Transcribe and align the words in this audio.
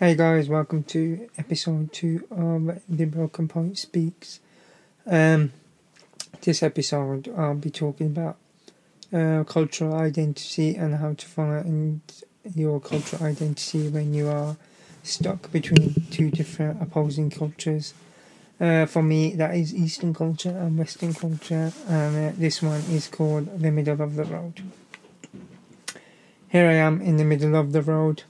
Hey 0.00 0.14
guys, 0.14 0.48
welcome 0.48 0.84
to 0.84 1.28
episode 1.36 1.92
two 1.92 2.24
of 2.30 2.80
The 2.88 3.04
Broken 3.06 3.48
Poet 3.48 3.78
Speaks. 3.78 4.38
Um, 5.04 5.52
this 6.40 6.62
episode, 6.62 7.28
I'll 7.36 7.56
be 7.56 7.72
talking 7.72 8.06
about 8.06 8.36
uh, 9.12 9.42
cultural 9.42 9.96
identity 9.96 10.76
and 10.76 10.94
how 10.94 11.14
to 11.14 11.26
find 11.26 12.00
your 12.54 12.78
cultural 12.78 13.24
identity 13.24 13.88
when 13.88 14.14
you 14.14 14.28
are 14.28 14.56
stuck 15.02 15.50
between 15.50 16.06
two 16.12 16.30
different 16.30 16.80
opposing 16.80 17.28
cultures. 17.28 17.92
Uh, 18.60 18.86
for 18.86 19.02
me, 19.02 19.34
that 19.34 19.56
is 19.56 19.74
Eastern 19.74 20.14
culture 20.14 20.56
and 20.56 20.78
Western 20.78 21.12
culture, 21.12 21.72
and 21.88 22.16
uh, 22.16 22.32
this 22.38 22.62
one 22.62 22.82
is 22.82 23.08
called 23.08 23.60
The 23.60 23.72
Middle 23.72 24.00
of 24.00 24.14
the 24.14 24.26
Road. 24.26 24.62
Here 26.50 26.68
I 26.68 26.74
am 26.74 27.00
in 27.00 27.16
the 27.16 27.24
middle 27.24 27.56
of 27.56 27.72
the 27.72 27.82
road 27.82 28.22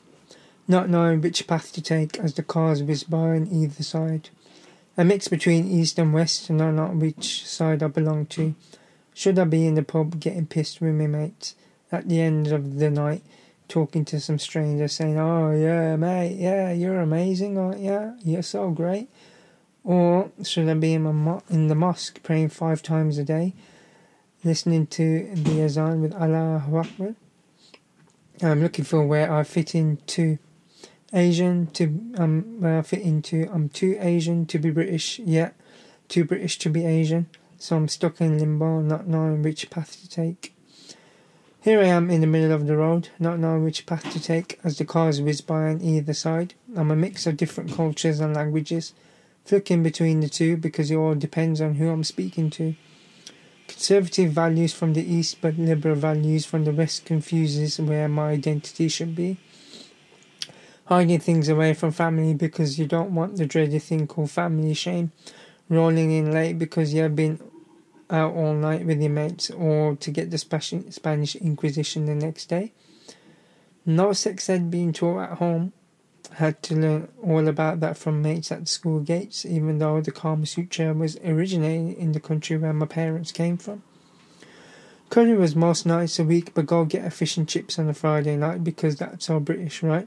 not 0.68 0.90
knowing 0.90 1.22
which 1.22 1.46
path 1.46 1.72
to 1.72 1.82
take 1.82 2.18
as 2.18 2.34
the 2.34 2.42
cars 2.42 2.82
whiz 2.82 3.02
by 3.02 3.30
on 3.30 3.48
either 3.50 3.82
side. 3.82 4.28
A 4.98 5.04
mix 5.04 5.26
between 5.26 5.66
east 5.66 5.98
and 5.98 6.12
west, 6.12 6.50
and 6.50 6.60
I 6.60 6.70
not 6.70 6.95
which 6.95 7.46
side 7.46 7.82
I 7.82 7.86
belong 7.86 8.26
to. 8.26 8.54
Should 9.14 9.38
I 9.38 9.45
be 9.45 9.66
in 9.66 9.74
the 9.74 9.82
pub 9.82 10.20
getting 10.20 10.46
pissed 10.46 10.80
with 10.80 10.95
my 10.95 11.06
mates 11.06 11.54
at 11.90 12.09
the 12.09 12.20
end 12.20 12.48
of 12.48 12.78
the 12.78 12.90
night, 12.90 13.23
talking 13.66 14.04
to 14.06 14.20
some 14.20 14.38
stranger 14.38 14.88
saying, 14.88 15.18
Oh, 15.18 15.51
yeah, 15.52 15.96
mate, 15.96 16.37
yeah, 16.37 16.71
you're 16.73 17.00
amazing, 17.00 17.56
aren't 17.56 17.80
you? 17.80 18.15
You're 18.23 18.43
so 18.43 18.71
great. 18.71 19.09
Or 19.84 20.30
should 20.45 20.68
I 20.68 20.74
be 20.74 20.95
in, 20.95 21.02
mo- 21.02 21.43
in 21.48 21.68
the 21.68 21.74
mosque 21.74 22.23
praying 22.23 22.50
five 22.50 22.82
times 22.82 23.16
a 23.16 23.24
day, 23.24 23.54
listening 24.45 24.87
to 24.88 25.30
the 25.34 25.62
azan 25.62 26.02
with 26.02 26.15
Allah 26.15 26.62
Akbar? 26.71 27.15
I'm 28.43 28.62
looking 28.62 28.84
for 28.84 29.04
where 29.06 29.32
I 29.32 29.43
fit 29.45 29.74
into 29.74 30.38
Asian 31.12 31.68
to 31.68 31.84
um 32.18 32.60
where 32.60 32.78
I 32.78 32.82
fit 32.82 33.01
into. 33.01 33.48
I'm 33.52 33.68
too 33.68 33.96
Asian 34.01 34.46
to 34.46 34.59
be 34.59 34.70
British 34.70 35.18
yet, 35.18 35.54
too 36.09 36.24
British 36.24 36.59
to 36.59 36.70
be 36.70 36.84
Asian. 36.84 37.26
So 37.59 37.76
I'm 37.76 37.88
stuck 37.88 38.20
in 38.20 38.38
limbo, 38.38 38.80
not 38.80 39.09
knowing 39.09 39.42
which 39.42 39.68
path 39.70 40.00
to 40.00 40.09
take. 40.09 40.54
Here 41.60 41.80
I 41.80 41.87
am 41.87 42.09
in 42.09 42.20
the 42.20 42.26
middle 42.26 42.52
of 42.52 42.66
the 42.66 42.76
road, 42.76 43.09
not 43.18 43.38
knowing 43.38 43.65
which 43.65 43.84
path 43.84 44.10
to 44.12 44.23
take 44.23 44.60
as 44.62 44.78
the 44.78 44.84
cars 44.84 45.20
whiz 45.20 45.40
by 45.40 45.65
on 45.65 45.82
either 45.82 46.15
side. 46.15 46.54
I'm 46.76 46.90
a 46.90 46.96
mix 46.96 47.26
of 47.26 47.37
different 47.37 47.72
cultures 47.72 48.20
and 48.20 48.34
languages, 48.34 48.93
flicking 49.45 49.82
between 49.82 50.20
the 50.20 50.28
two 50.28 50.56
because 50.56 50.90
it 50.90 50.96
all 50.96 51.15
depends 51.15 51.60
on 51.60 51.74
who 51.74 51.90
I'm 51.90 52.04
speaking 52.04 52.48
to. 52.50 52.76
Conservative 53.66 54.30
values 54.30 54.72
from 54.72 54.93
the 54.93 55.04
east 55.04 55.38
but 55.40 55.59
liberal 55.59 55.96
values 55.96 56.46
from 56.46 56.65
the 56.65 56.72
west 56.72 57.04
confuses 57.04 57.80
where 57.80 58.09
my 58.09 58.30
identity 58.30 58.88
should 58.88 59.16
be 59.16 59.38
hiding 60.88 61.20
things 61.20 61.50
away 61.50 61.74
from 61.74 61.92
family 61.92 62.32
because 62.32 62.78
you 62.78 62.86
don't 62.86 63.14
want 63.14 63.36
the 63.36 63.44
dreaded 63.44 63.82
thing 63.82 64.06
called 64.06 64.31
family 64.31 64.72
shame, 64.72 65.12
rolling 65.69 66.10
in 66.10 66.32
late 66.32 66.58
because 66.58 66.94
you 66.94 67.03
have 67.03 67.14
been 67.14 67.38
out 68.10 68.32
all 68.32 68.54
night 68.54 68.86
with 68.86 69.00
your 69.00 69.10
mates, 69.10 69.50
or 69.50 69.97
to 69.97 70.10
get 70.10 70.31
the 70.31 70.38
Spanish 70.38 71.36
Inquisition 71.36 72.06
the 72.06 72.14
next 72.14 72.47
day. 72.47 72.72
No 73.84 74.14
sex 74.14 74.48
ed 74.48 74.70
being 74.70 74.94
taught 74.94 75.31
at 75.31 75.38
home. 75.38 75.72
Had 76.32 76.62
to 76.64 76.75
learn 76.75 77.09
all 77.22 77.47
about 77.48 77.81
that 77.81 77.97
from 77.97 78.22
mates 78.22 78.50
at 78.50 78.69
school 78.69 79.00
gates, 79.00 79.44
even 79.44 79.78
though 79.78 80.00
the 80.00 80.10
Kama 80.10 80.47
Sutra 80.47 80.93
was 80.93 81.19
originated 81.25 81.98
in 81.98 82.12
the 82.12 82.21
country 82.21 82.56
where 82.56 82.72
my 82.72 82.87
parents 82.87 83.32
came 83.32 83.56
from. 83.56 83.82
Curry 85.10 85.37
was 85.37 85.56
most 85.56 85.87
nights 85.87 86.19
a 86.19 86.25
week, 86.25 86.53
but 86.54 86.66
go 86.66 86.84
get 86.84 87.04
a 87.04 87.10
fish 87.10 87.37
and 87.37 87.48
chips 87.48 87.78
on 87.78 87.88
a 87.88 87.94
Friday 87.94 88.37
night 88.37 88.62
because 88.62 88.97
that's 88.97 89.27
so 89.27 89.41
British, 89.41 89.82
right? 89.82 90.06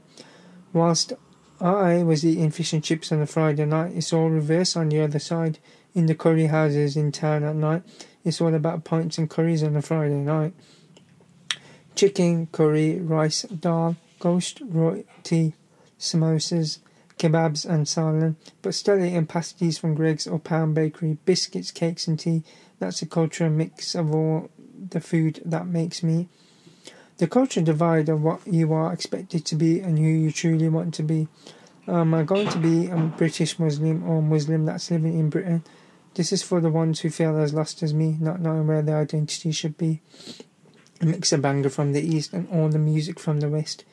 Whilst 0.72 1.12
I 1.60 2.02
was 2.02 2.24
eating 2.24 2.50
fish 2.50 2.72
and 2.72 2.82
chips 2.82 3.12
on 3.12 3.20
a 3.20 3.26
Friday 3.26 3.66
night, 3.66 3.92
it's 3.94 4.12
all 4.12 4.28
reverse 4.28 4.76
on 4.76 4.88
the 4.88 5.00
other 5.00 5.18
side. 5.18 5.58
In 5.94 6.06
the 6.06 6.14
curry 6.14 6.46
houses 6.46 6.96
in 6.96 7.12
town 7.12 7.44
at 7.44 7.54
night, 7.54 7.82
it's 8.24 8.40
all 8.40 8.54
about 8.54 8.84
pints 8.84 9.18
and 9.18 9.28
curries 9.28 9.62
on 9.62 9.76
a 9.76 9.82
Friday 9.82 10.14
night. 10.14 10.54
Chicken, 11.94 12.46
curry, 12.46 12.98
rice, 12.98 13.42
dal, 13.42 13.96
gosht, 14.18 14.62
roti, 14.64 15.54
samosas, 15.98 16.78
kebabs 17.18 17.64
and 17.64 17.86
salad, 17.86 18.34
but 18.62 18.74
still 18.74 19.04
eating 19.04 19.26
pasties 19.26 19.78
from 19.78 19.94
Greggs 19.94 20.26
or 20.26 20.38
Pound 20.38 20.74
Bakery, 20.74 21.18
biscuits, 21.24 21.70
cakes 21.70 22.08
and 22.08 22.18
tea. 22.18 22.42
That's 22.78 23.02
a 23.02 23.06
cultural 23.06 23.50
mix 23.50 23.94
of 23.94 24.12
all 24.14 24.50
the 24.90 25.00
food 25.00 25.40
that 25.44 25.66
makes 25.66 26.02
me. 26.02 26.28
The 27.18 27.26
culture 27.26 27.60
divide 27.60 28.08
of 28.08 28.22
what 28.22 28.46
you 28.46 28.72
are 28.72 28.92
expected 28.92 29.44
to 29.46 29.54
be 29.54 29.80
and 29.80 29.98
who 29.98 30.04
you 30.04 30.32
truly 30.32 30.68
want 30.68 30.94
to 30.94 31.02
be. 31.02 31.28
Um, 31.86 31.94
am 31.94 32.14
I 32.14 32.22
going 32.22 32.48
to 32.48 32.58
be 32.58 32.86
a 32.86 32.96
British 32.96 33.58
Muslim 33.58 34.08
or 34.08 34.22
Muslim 34.22 34.64
that's 34.64 34.90
living 34.90 35.18
in 35.18 35.30
Britain? 35.30 35.62
This 36.14 36.32
is 36.32 36.42
for 36.42 36.60
the 36.60 36.70
ones 36.70 37.00
who 37.00 37.10
feel 37.10 37.36
as 37.38 37.54
lost 37.54 37.82
as 37.82 37.94
me, 37.94 38.16
not 38.20 38.40
knowing 38.40 38.66
where 38.66 38.82
their 38.82 38.98
identity 38.98 39.52
should 39.52 39.78
be. 39.78 40.00
A 41.00 41.06
mix 41.06 41.32
of 41.32 41.40
bhangra 41.40 41.70
from 41.70 41.92
the 41.92 42.02
east 42.02 42.32
and 42.32 42.48
all 42.50 42.68
the 42.68 42.78
music 42.78 43.18
from 43.18 43.40
the 43.40 43.48
west. 43.48 43.84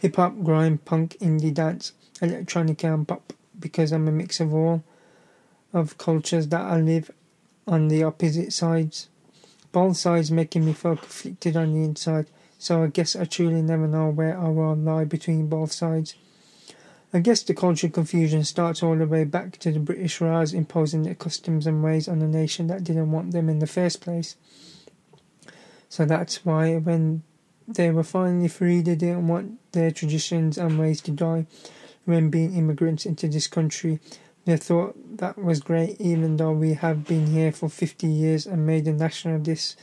Hip 0.00 0.16
hop, 0.16 0.42
grime, 0.42 0.78
punk, 0.78 1.16
indie 1.20 1.54
dance, 1.54 1.92
electronic 2.20 2.82
and 2.84 3.06
pop, 3.06 3.32
because 3.58 3.92
I'm 3.92 4.08
a 4.08 4.12
mix 4.12 4.40
of 4.40 4.54
all 4.54 4.82
of 5.72 5.98
cultures 5.98 6.48
that 6.48 6.62
I 6.62 6.80
live 6.80 7.10
on 7.66 7.88
the 7.88 8.02
opposite 8.02 8.52
sides. 8.52 9.08
Both 9.72 9.98
sides 9.98 10.30
making 10.30 10.64
me 10.64 10.72
feel 10.72 10.96
conflicted 10.96 11.56
on 11.56 11.74
the 11.74 11.84
inside 11.84 12.26
so 12.58 12.82
I 12.82 12.88
guess 12.88 13.14
I 13.14 13.24
truly 13.24 13.62
never 13.62 13.86
know 13.86 14.10
where 14.10 14.38
I 14.38 14.48
will 14.48 14.74
lie 14.74 15.04
between 15.04 15.48
both 15.48 15.72
sides. 15.72 16.16
I 17.12 17.20
guess 17.20 17.42
the 17.42 17.54
cultural 17.54 17.90
confusion 17.90 18.44
starts 18.44 18.82
all 18.82 18.96
the 18.96 19.06
way 19.06 19.24
back 19.24 19.58
to 19.60 19.72
the 19.72 19.78
British 19.78 20.20
Raj 20.20 20.52
imposing 20.52 21.04
their 21.04 21.14
customs 21.14 21.66
and 21.66 21.82
ways 21.82 22.08
on 22.08 22.20
a 22.20 22.28
nation 22.28 22.66
that 22.66 22.84
didn't 22.84 23.12
want 23.12 23.30
them 23.30 23.48
in 23.48 23.60
the 23.60 23.66
first 23.66 24.02
place. 24.02 24.36
So 25.88 26.04
that's 26.04 26.44
why 26.44 26.76
when 26.76 27.22
they 27.66 27.90
were 27.90 28.02
finally 28.02 28.48
free, 28.48 28.82
they 28.82 28.94
didn't 28.94 29.26
want 29.26 29.58
their 29.72 29.90
traditions 29.90 30.58
and 30.58 30.78
ways 30.78 31.00
to 31.02 31.10
die. 31.10 31.46
When 32.04 32.28
being 32.28 32.54
immigrants 32.54 33.06
into 33.06 33.28
this 33.28 33.46
country, 33.46 34.00
they 34.44 34.56
thought 34.56 35.18
that 35.18 35.38
was 35.38 35.60
great, 35.60 36.00
even 36.00 36.36
though 36.36 36.52
we 36.52 36.74
have 36.74 37.06
been 37.06 37.26
here 37.26 37.52
for 37.52 37.68
50 37.68 38.06
years 38.06 38.46
and 38.46 38.66
made 38.66 38.86
a 38.86 38.92
national 38.92 39.36
of 39.36 39.44
this 39.44 39.76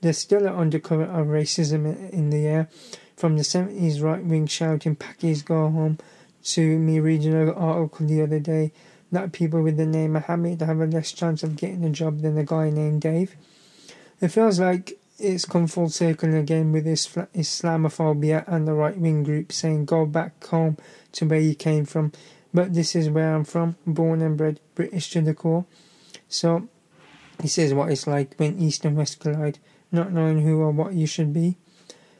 there's 0.00 0.18
still 0.18 0.46
an 0.46 0.54
undercurrent 0.54 1.10
of 1.10 1.26
racism 1.26 2.10
in 2.10 2.30
the 2.30 2.46
air, 2.46 2.68
from 3.16 3.36
the 3.36 3.42
70s 3.42 4.02
right 4.02 4.24
wing 4.24 4.46
shouting 4.46 4.94
Pakis 4.94 5.44
go 5.44 5.68
home 5.70 5.98
to 6.44 6.78
me 6.78 7.00
reading 7.00 7.34
an 7.34 7.50
article 7.50 8.06
the 8.06 8.22
other 8.22 8.38
day 8.38 8.72
that 9.10 9.32
people 9.32 9.62
with 9.62 9.76
the 9.76 9.86
name 9.86 10.12
Mohammed 10.12 10.60
have 10.60 10.80
a 10.80 10.86
less 10.86 11.12
chance 11.12 11.42
of 11.42 11.56
getting 11.56 11.84
a 11.84 11.90
job 11.90 12.20
than 12.20 12.38
a 12.38 12.44
guy 12.44 12.70
named 12.70 13.00
Dave. 13.00 13.34
It 14.20 14.28
feels 14.28 14.60
like 14.60 14.98
it's 15.18 15.44
come 15.44 15.66
full 15.66 15.88
circle 15.88 16.34
again 16.34 16.70
with 16.72 16.86
Islamophobia 16.86 18.44
and 18.46 18.68
the 18.68 18.74
right 18.74 18.96
wing 18.96 19.24
group 19.24 19.50
saying 19.50 19.86
go 19.86 20.06
back 20.06 20.44
home 20.46 20.76
to 21.12 21.26
where 21.26 21.40
you 21.40 21.54
came 21.54 21.84
from. 21.84 22.12
But 22.54 22.74
this 22.74 22.94
is 22.94 23.10
where 23.10 23.34
I'm 23.34 23.44
from, 23.44 23.76
born 23.86 24.22
and 24.22 24.36
bred 24.36 24.60
British 24.74 25.10
to 25.10 25.20
the 25.20 25.34
core. 25.34 25.66
So, 26.28 26.68
this 27.38 27.58
is 27.58 27.74
what 27.74 27.90
it's 27.90 28.06
like 28.06 28.34
when 28.36 28.58
East 28.58 28.84
and 28.84 28.96
West 28.96 29.20
collide 29.20 29.58
not 29.90 30.12
knowing 30.12 30.42
who 30.42 30.60
or 30.60 30.70
what 30.70 30.94
you 30.94 31.06
should 31.06 31.32
be. 31.32 31.56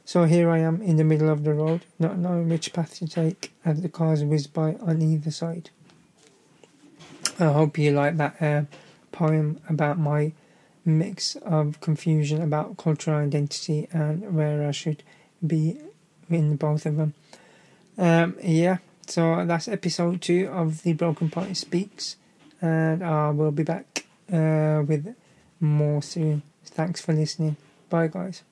So 0.05 0.25
here 0.25 0.49
I 0.51 0.59
am 0.59 0.81
in 0.81 0.97
the 0.97 1.05
middle 1.05 1.29
of 1.29 1.45
the 1.45 1.53
road, 1.53 1.83
not 1.99 2.19
knowing 2.19 2.49
which 2.49 2.73
path 2.73 2.95
to 2.99 3.07
take 3.07 3.53
as 3.65 3.83
the 3.83 3.89
cars 3.89 4.25
whiz 4.25 4.47
by 4.47 4.75
on 4.77 5.03
either 5.03 5.31
side. 5.31 5.71
I 7.39 7.53
hope 7.53 7.79
you 7.79 7.91
like 7.91 8.17
that 8.17 8.41
uh, 8.41 8.63
poem 9.13 9.61
about 9.69 9.99
my 9.99 10.33
mix 10.85 11.37
of 11.37 11.81
confusion 11.81 12.41
about 12.41 12.79
cultural 12.79 13.19
identity 13.19 13.87
and 13.93 14.35
where 14.35 14.67
I 14.67 14.71
should 14.71 15.03
be 15.47 15.79
in 16.31 16.57
both 16.57 16.87
of 16.87 16.97
them. 16.97 17.15
Um, 17.99 18.37
yeah, 18.43 18.79
so 19.07 19.45
that's 19.45 19.69
episode 19.69 20.23
two 20.23 20.49
of 20.49 20.83
the 20.83 20.95
Broken 20.95 21.31
Poet 21.31 21.57
Speaks, 21.57 22.17
and 22.61 23.05
I 23.05 23.31
will 23.31 23.51
be 23.51 23.63
back 23.63 24.07
uh, 24.33 24.83
with 24.87 25.15
more 25.61 26.03
soon. 26.03 26.43
Thanks 26.65 27.01
for 27.01 27.13
listening. 27.13 27.57
Bye, 27.89 28.09
guys. 28.09 28.45